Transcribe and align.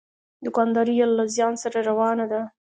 دوکانداري 0.45 0.93
یې 0.99 1.05
له 1.17 1.23
زیان 1.35 1.53
سره 1.63 1.79
روانه 1.89 2.25
ده. 2.31 2.41